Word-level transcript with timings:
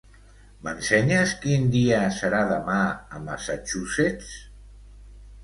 M'ensenyes 0.61 1.33
quin 1.43 1.67
dia 1.75 1.99
serà 2.15 2.41
demà 2.53 2.79
a 2.89 3.21
Massachusetts? 3.27 4.35